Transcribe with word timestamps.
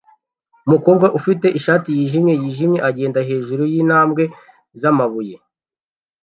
Umukobwa 0.65 1.07
ufite 1.17 1.47
ishati 1.59 1.89
yijimye 1.97 2.33
yijimye 2.41 2.79
agenda 2.89 3.19
hejuru 3.29 3.63
yintambwe 3.73 4.23
zamabuye 4.81 5.35